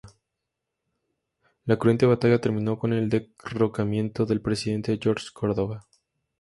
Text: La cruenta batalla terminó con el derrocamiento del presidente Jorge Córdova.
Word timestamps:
La 1.65 1.77
cruenta 1.77 2.07
batalla 2.07 2.41
terminó 2.41 2.79
con 2.79 2.91
el 2.91 3.07
derrocamiento 3.07 4.25
del 4.25 4.41
presidente 4.41 4.99
Jorge 4.99 5.27
Córdova. 5.31 5.85